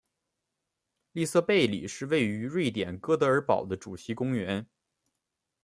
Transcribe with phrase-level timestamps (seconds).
[1.11, 4.67] 利瑟贝里是位于瑞典哥德堡的主题公园。